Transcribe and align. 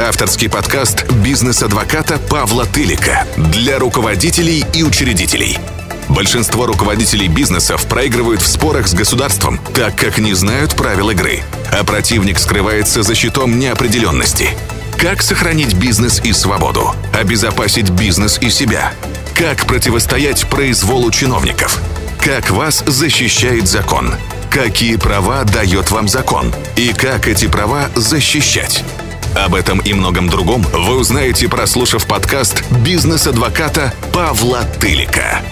Авторский 0.00 0.48
подкаст 0.48 1.10
бизнес-адвоката 1.24 2.20
Павла 2.20 2.64
Тылика 2.66 3.26
для 3.36 3.80
руководителей 3.80 4.64
и 4.72 4.84
учредителей. 4.84 5.58
Большинство 6.08 6.66
руководителей 6.66 7.26
бизнесов 7.26 7.84
проигрывают 7.86 8.40
в 8.40 8.46
спорах 8.46 8.86
с 8.86 8.94
государством, 8.94 9.58
так 9.74 9.96
как 9.96 10.18
не 10.18 10.34
знают 10.34 10.76
правил 10.76 11.10
игры, 11.10 11.42
а 11.72 11.82
противник 11.82 12.38
скрывается 12.38 13.02
за 13.02 13.16
щитом 13.16 13.58
неопределенности. 13.58 14.50
Как 14.96 15.20
сохранить 15.20 15.74
бизнес 15.74 16.20
и 16.22 16.32
свободу? 16.32 16.94
Обезопасить 17.12 17.90
бизнес 17.90 18.38
и 18.40 18.50
себя? 18.50 18.92
Как 19.34 19.66
противостоять 19.66 20.48
произволу 20.48 21.10
чиновников? 21.10 21.80
Как 22.20 22.50
вас 22.50 22.84
защищает 22.86 23.66
закон? 23.66 24.14
Какие 24.48 24.96
права 24.96 25.42
дает 25.42 25.90
вам 25.90 26.06
закон? 26.06 26.54
И 26.76 26.92
как 26.92 27.26
эти 27.26 27.48
права 27.48 27.90
защищать? 27.96 28.84
Об 29.36 29.54
этом 29.54 29.80
и 29.80 29.92
многом 29.92 30.28
другом 30.28 30.62
вы 30.72 30.98
узнаете, 30.98 31.48
прослушав 31.48 32.06
подкаст 32.06 32.64
«Бизнес-адвоката» 32.84 33.92
Павла 34.12 34.62
Тылика. 34.80 35.42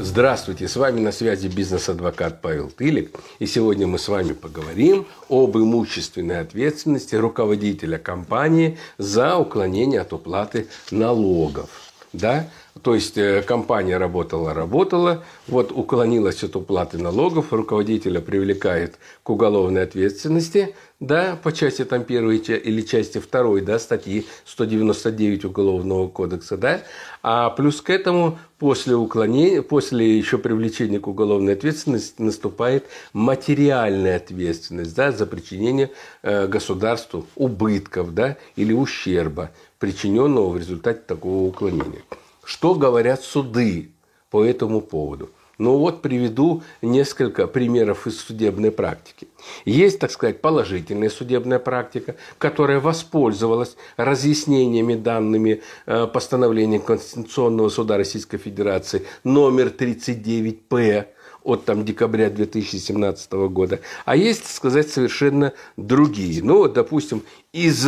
Здравствуйте, 0.00 0.66
с 0.66 0.74
вами 0.74 1.00
на 1.00 1.12
связи 1.12 1.46
бизнес-адвокат 1.46 2.42
Павел 2.42 2.70
Тылик. 2.70 3.16
И 3.38 3.46
сегодня 3.46 3.86
мы 3.86 3.98
с 4.00 4.08
вами 4.08 4.32
поговорим 4.32 5.06
об 5.28 5.56
имущественной 5.56 6.40
ответственности 6.40 7.14
руководителя 7.14 7.98
компании 7.98 8.76
за 8.98 9.36
уклонение 9.36 10.00
от 10.00 10.12
уплаты 10.12 10.66
налогов. 10.90 11.70
Да? 12.12 12.48
То 12.82 12.94
есть 12.94 13.16
э, 13.16 13.42
компания 13.42 13.96
работала, 13.96 14.54
работала, 14.54 15.24
вот 15.46 15.72
уклонилась 15.72 16.42
от 16.44 16.56
уплаты 16.56 16.98
налогов, 16.98 17.52
руководителя 17.52 18.20
привлекает 18.20 18.98
к 19.22 19.30
уголовной 19.30 19.82
ответственности, 19.82 20.74
да, 21.00 21.38
по 21.42 21.52
части 21.52 21.84
там 21.84 22.04
первой 22.04 22.38
или 22.38 22.82
части 22.82 23.18
второй, 23.18 23.60
да, 23.60 23.78
статьи 23.78 24.26
199 24.44 25.44
Уголовного 25.44 26.08
кодекса, 26.08 26.56
да, 26.56 26.82
а 27.22 27.50
плюс 27.50 27.80
к 27.80 27.90
этому 27.90 28.38
после 28.58 28.96
уклонения, 28.96 29.62
после 29.62 30.18
еще 30.18 30.38
привлечения 30.38 31.00
к 31.00 31.06
уголовной 31.06 31.54
ответственности 31.54 32.20
наступает 32.20 32.86
материальная 33.12 34.16
ответственность, 34.16 34.94
да, 34.94 35.12
за 35.12 35.26
причинение 35.26 35.90
э, 36.22 36.46
государству 36.46 37.26
убытков, 37.36 38.14
да, 38.14 38.36
или 38.56 38.72
ущерба, 38.72 39.50
причиненного 39.78 40.50
в 40.50 40.58
результате 40.58 41.00
такого 41.06 41.46
уклонения. 41.46 42.02
Что 42.48 42.74
говорят 42.74 43.20
суды 43.20 43.90
по 44.30 44.42
этому 44.42 44.80
поводу? 44.80 45.28
Ну 45.58 45.76
вот 45.76 46.00
приведу 46.00 46.62
несколько 46.80 47.46
примеров 47.46 48.06
из 48.06 48.18
судебной 48.20 48.70
практики. 48.70 49.28
Есть, 49.66 49.98
так 49.98 50.10
сказать, 50.10 50.40
положительная 50.40 51.10
судебная 51.10 51.58
практика, 51.58 52.16
которая 52.38 52.80
воспользовалась 52.80 53.76
разъяснениями 53.98 54.94
данными 54.94 55.60
э, 55.84 56.06
постановления 56.06 56.80
Конституционного 56.80 57.68
суда 57.68 57.98
Российской 57.98 58.38
Федерации 58.38 59.04
номер 59.24 59.66
39П 59.66 61.04
от 61.44 61.66
там, 61.66 61.84
декабря 61.84 62.30
2017 62.30 63.30
года. 63.50 63.80
А 64.06 64.16
есть, 64.16 64.44
так 64.44 64.52
сказать, 64.52 64.88
совершенно 64.88 65.52
другие. 65.76 66.42
Ну, 66.42 66.58
вот, 66.60 66.72
допустим, 66.72 67.24
из 67.52 67.86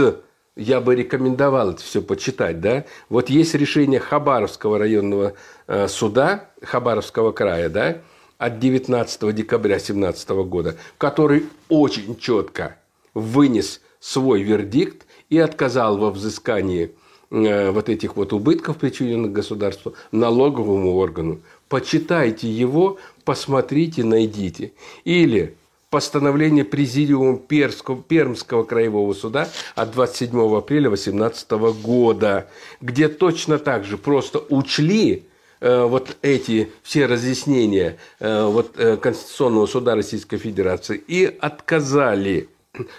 я 0.56 0.80
бы 0.80 0.94
рекомендовал 0.94 1.70
это 1.70 1.82
все 1.82 2.02
почитать, 2.02 2.60
да. 2.60 2.84
Вот 3.08 3.30
есть 3.30 3.54
решение 3.54 4.00
Хабаровского 4.00 4.78
районного 4.78 5.34
э, 5.66 5.88
суда 5.88 6.50
Хабаровского 6.62 7.32
края, 7.32 7.68
да, 7.68 7.98
от 8.38 8.58
19 8.58 9.34
декабря 9.34 9.76
2017 9.76 10.30
года, 10.30 10.76
который 10.98 11.46
очень 11.68 12.16
четко 12.18 12.76
вынес 13.14 13.80
свой 14.00 14.42
вердикт 14.42 15.06
и 15.28 15.38
отказал 15.38 15.98
во 15.98 16.10
взыскании 16.10 16.92
э, 17.30 17.70
вот 17.70 17.88
этих 17.88 18.16
вот 18.16 18.32
убытков, 18.32 18.78
причиненных 18.78 19.32
государству, 19.32 19.94
налоговому 20.10 20.96
органу. 20.96 21.40
Почитайте 21.68 22.50
его, 22.50 22.98
посмотрите, 23.24 24.04
найдите. 24.04 24.72
Или 25.04 25.56
постановление 25.90 26.64
Президиума 26.64 27.36
Перского, 27.36 28.00
Пермского 28.00 28.62
краевого 28.62 29.12
суда 29.12 29.48
от 29.74 29.90
27 29.90 30.56
апреля 30.56 30.88
2018 30.88 31.50
года, 31.82 32.48
где 32.80 33.08
точно 33.08 33.58
так 33.58 33.84
же 33.84 33.98
просто 33.98 34.38
учли 34.48 35.24
э, 35.60 35.84
вот 35.84 36.16
эти 36.22 36.70
все 36.82 37.06
разъяснения 37.06 37.98
э, 38.20 38.44
вот, 38.44 38.78
э, 38.78 38.96
Конституционного 38.96 39.66
суда 39.66 39.96
Российской 39.96 40.38
Федерации 40.38 41.02
и 41.06 41.24
отказали 41.40 42.48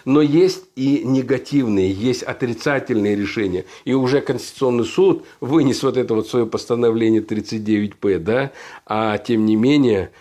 но 0.03 0.21
есть 0.21 0.65
и 0.75 1.01
негативные, 1.05 1.93
есть 1.93 2.23
отрицательные 2.23 3.15
решения. 3.15 3.63
И 3.85 3.93
уже 3.93 4.19
Конституционный 4.19 4.83
суд 4.83 5.25
вынес 5.39 5.81
вот 5.81 5.95
это 5.95 6.13
вот 6.13 6.27
свое 6.27 6.45
постановление 6.45 7.21
39П, 7.21 8.19
да, 8.19 8.51
а 8.85 9.17
тем 9.17 9.45
не 9.45 9.55
менее 9.55 10.11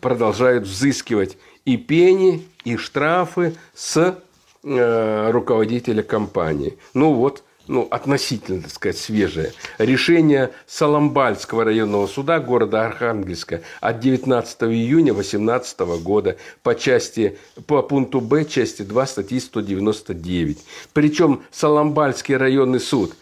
продолжают 0.00 0.64
взыскивать 0.64 1.38
и 1.64 1.76
пени, 1.76 2.46
и 2.64 2.76
штрафы 2.76 3.54
с 3.74 4.18
э, 4.64 5.30
руководителя 5.30 6.02
компании. 6.02 6.78
Ну 6.94 7.12
вот, 7.12 7.42
ну, 7.68 7.86
относительно, 7.90 8.62
так 8.62 8.70
сказать, 8.70 8.96
свежее. 8.96 9.52
Решение 9.78 10.52
Соломбальского 10.66 11.64
районного 11.64 12.06
суда 12.06 12.38
города 12.38 12.86
Архангельска 12.86 13.62
от 13.80 14.00
19 14.00 14.62
июня 14.64 15.12
2018 15.12 15.80
года 16.02 16.36
по 16.62 16.74
части, 16.74 17.38
по 17.66 17.82
пункту 17.82 18.20
Б 18.20 18.44
части 18.44 18.82
2 18.82 19.06
статьи 19.06 19.40
199. 19.40 20.58
Причем 20.92 21.42
Соломбальский 21.50 22.36
районный 22.36 22.80
суд 22.80 23.14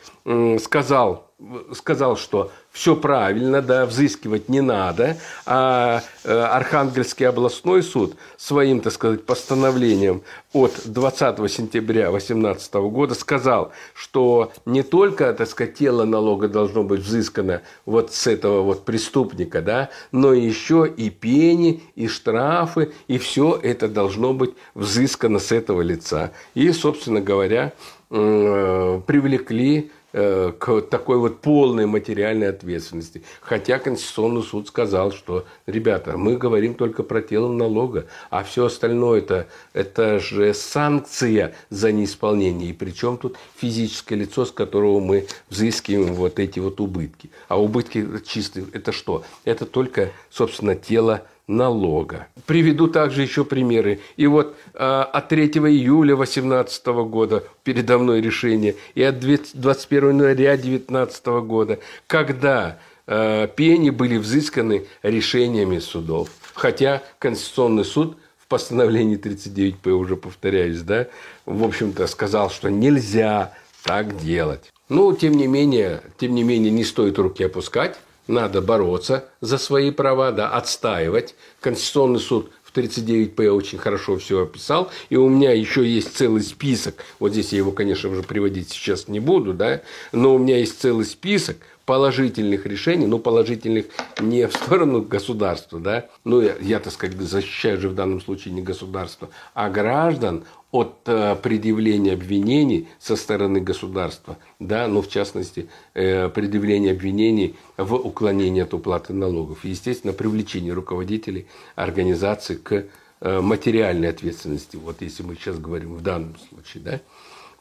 сказал, 0.60 1.30
сказал, 1.72 2.16
что 2.16 2.50
все 2.74 2.96
правильно, 2.96 3.62
да, 3.62 3.86
взыскивать 3.86 4.48
не 4.48 4.60
надо, 4.60 5.16
а 5.46 6.02
э, 6.24 6.36
Архангельский 6.36 7.26
областной 7.28 7.84
суд 7.84 8.16
своим, 8.36 8.80
так 8.80 8.92
сказать, 8.92 9.24
постановлением 9.24 10.22
от 10.52 10.72
20 10.84 11.50
сентября 11.50 12.10
2018 12.10 12.74
года 12.74 13.14
сказал, 13.14 13.72
что 13.94 14.52
не 14.66 14.82
только, 14.82 15.32
так 15.34 15.48
сказать, 15.48 15.74
тело 15.74 16.04
налога 16.04 16.48
должно 16.48 16.82
быть 16.82 17.00
взыскано 17.02 17.62
вот 17.86 18.12
с 18.12 18.26
этого 18.26 18.62
вот 18.62 18.84
преступника, 18.84 19.62
да, 19.62 19.90
но 20.10 20.32
еще 20.32 20.92
и 20.96 21.10
пени, 21.10 21.82
и 21.94 22.08
штрафы, 22.08 22.92
и 23.06 23.18
все 23.18 23.58
это 23.62 23.88
должно 23.88 24.34
быть 24.34 24.54
взыскано 24.74 25.38
с 25.38 25.52
этого 25.52 25.80
лица. 25.80 26.32
И, 26.54 26.72
собственно 26.72 27.20
говоря, 27.20 27.72
э, 28.10 29.00
привлекли 29.06 29.92
к 30.14 30.80
такой 30.90 31.18
вот 31.18 31.40
полной 31.40 31.86
материальной 31.86 32.48
ответственности. 32.50 33.24
Хотя 33.40 33.80
Конституционный 33.80 34.44
суд 34.44 34.68
сказал, 34.68 35.10
что, 35.10 35.44
ребята, 35.66 36.16
мы 36.16 36.36
говорим 36.36 36.74
только 36.74 37.02
про 37.02 37.20
тело 37.20 37.52
налога, 37.52 38.06
а 38.30 38.44
все 38.44 38.66
остальное 38.66 39.18
это, 39.18 39.48
это 39.72 40.20
же 40.20 40.54
санкция 40.54 41.56
за 41.68 41.90
неисполнение. 41.90 42.70
И 42.70 42.72
причем 42.72 43.16
тут 43.16 43.36
физическое 43.56 44.14
лицо, 44.14 44.44
с 44.44 44.52
которого 44.52 45.00
мы 45.00 45.26
взыскиваем 45.50 46.14
вот 46.14 46.38
эти 46.38 46.60
вот 46.60 46.80
убытки. 46.80 47.30
А 47.48 47.60
убытки 47.60 48.06
чистые, 48.24 48.66
это 48.72 48.92
что? 48.92 49.24
Это 49.44 49.66
только, 49.66 50.12
собственно, 50.30 50.76
тело 50.76 51.26
налога. 51.46 52.28
Приведу 52.46 52.88
также 52.88 53.22
еще 53.22 53.44
примеры. 53.44 54.00
И 54.16 54.26
вот 54.26 54.56
э, 54.72 54.78
от 54.78 55.28
3 55.28 55.46
июля 55.46 56.16
2018 56.16 56.86
года 56.86 57.44
передо 57.62 57.98
мной 57.98 58.20
решение, 58.20 58.76
и 58.94 59.02
от 59.02 59.20
21 59.20 60.08
января 60.08 60.56
2019 60.56 61.26
года, 61.26 61.78
когда 62.06 62.78
э, 63.06 63.48
пени 63.54 63.90
были 63.90 64.16
взысканы 64.16 64.86
решениями 65.02 65.78
судов. 65.78 66.30
Хотя 66.54 67.02
Конституционный 67.18 67.84
суд 67.84 68.16
в 68.38 68.46
постановлении 68.46 69.18
39П, 69.18 69.90
уже 69.90 70.16
повторяюсь, 70.16 70.80
да, 70.80 71.08
в 71.46 71.64
общем-то 71.64 72.06
сказал, 72.06 72.50
что 72.50 72.70
нельзя 72.70 73.54
так 73.84 74.16
делать. 74.18 74.72
Но, 74.88 75.12
тем 75.14 75.32
не 75.32 75.46
менее, 75.46 76.02
тем 76.18 76.34
не 76.34 76.42
менее, 76.42 76.70
не 76.70 76.84
стоит 76.84 77.18
руки 77.18 77.42
опускать 77.44 77.96
надо 78.26 78.60
бороться 78.60 79.28
за 79.40 79.58
свои 79.58 79.90
права, 79.90 80.32
да, 80.32 80.50
отстаивать. 80.50 81.34
Конституционный 81.60 82.20
суд 82.20 82.50
в 82.62 82.76
39П 82.76 83.48
очень 83.50 83.78
хорошо 83.78 84.18
все 84.18 84.42
описал. 84.42 84.90
И 85.08 85.16
у 85.16 85.28
меня 85.28 85.52
еще 85.52 85.86
есть 85.86 86.16
целый 86.16 86.42
список. 86.42 86.96
Вот 87.18 87.32
здесь 87.32 87.52
я 87.52 87.58
его, 87.58 87.72
конечно, 87.72 88.10
уже 88.10 88.22
приводить 88.22 88.70
сейчас 88.70 89.08
не 89.08 89.20
буду, 89.20 89.52
да, 89.52 89.82
но 90.12 90.34
у 90.34 90.38
меня 90.38 90.58
есть 90.58 90.80
целый 90.80 91.04
список 91.04 91.56
положительных 91.86 92.66
решений, 92.66 93.06
ну, 93.06 93.18
положительных 93.18 93.86
не 94.20 94.46
в 94.46 94.52
сторону 94.54 95.02
государства, 95.02 95.78
да, 95.78 96.06
ну, 96.24 96.40
я, 96.40 96.54
я, 96.60 96.80
так 96.80 96.92
сказать, 96.92 97.16
защищаю 97.16 97.80
же 97.80 97.88
в 97.88 97.94
данном 97.94 98.20
случае 98.20 98.54
не 98.54 98.62
государство, 98.62 99.28
а 99.52 99.68
граждан 99.68 100.44
от 100.70 101.02
э, 101.06 101.36
предъявления 101.36 102.14
обвинений 102.14 102.88
со 102.98 103.16
стороны 103.16 103.60
государства, 103.60 104.38
да, 104.58 104.88
ну, 104.88 105.02
в 105.02 105.08
частности, 105.08 105.68
э, 105.94 106.28
предъявления 106.30 106.90
обвинений 106.92 107.54
в 107.76 107.94
уклонении 107.94 108.62
от 108.62 108.74
уплаты 108.74 109.12
налогов. 109.12 109.64
И, 109.64 109.68
естественно, 109.68 110.12
привлечение 110.12 110.72
руководителей 110.72 111.46
организации 111.76 112.56
к 112.56 112.86
э, 113.20 113.40
материальной 113.40 114.08
ответственности, 114.08 114.76
вот 114.76 115.00
если 115.00 115.22
мы 115.22 115.36
сейчас 115.36 115.58
говорим 115.58 115.94
в 115.94 116.02
данном 116.02 116.34
случае, 116.48 116.82
да, 116.82 117.00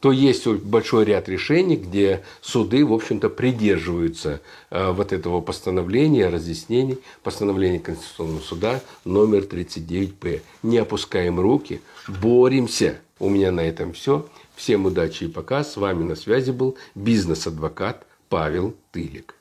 то 0.03 0.11
есть 0.11 0.45
большой 0.45 1.05
ряд 1.05 1.29
решений, 1.29 1.77
где 1.77 2.23
суды, 2.41 2.85
в 2.85 2.91
общем-то, 2.91 3.29
придерживаются 3.29 4.41
э, 4.69 4.91
вот 4.91 5.13
этого 5.13 5.39
постановления, 5.39 6.27
разъяснений, 6.27 6.97
постановления 7.23 7.79
Конституционного 7.79 8.41
суда 8.41 8.81
номер 9.05 9.44
39П. 9.44 10.41
Не 10.61 10.79
опускаем 10.79 11.39
руки, 11.39 11.79
боремся. 12.09 13.00
У 13.17 13.29
меня 13.29 13.53
на 13.53 13.61
этом 13.61 13.94
все. 13.94 14.27
Всем 14.57 14.88
удачи 14.88 15.23
и 15.23 15.27
пока. 15.29 15.63
С 15.63 15.77
вами 15.77 16.03
на 16.03 16.17
связи 16.17 16.51
был 16.51 16.75
бизнес-адвокат 16.95 18.06
Павел 18.27 18.75
Тылик. 18.91 19.35